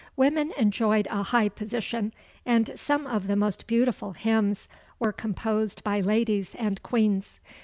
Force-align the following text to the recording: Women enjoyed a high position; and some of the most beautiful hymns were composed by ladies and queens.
Women 0.15 0.51
enjoyed 0.57 1.05
a 1.11 1.21
high 1.21 1.49
position; 1.49 2.11
and 2.43 2.71
some 2.73 3.05
of 3.05 3.27
the 3.27 3.35
most 3.35 3.67
beautiful 3.67 4.13
hymns 4.13 4.67
were 4.97 5.13
composed 5.13 5.83
by 5.83 6.01
ladies 6.01 6.55
and 6.57 6.81
queens. 6.81 7.39